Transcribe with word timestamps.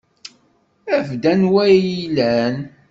Af-d 0.95 1.23
anwa 1.31 1.61
ay 1.65 1.73
iyi-ilan. 1.79 2.55